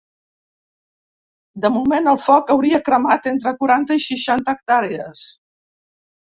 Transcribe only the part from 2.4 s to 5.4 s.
hauria cremat entre quaranta i seixanta hectàrees.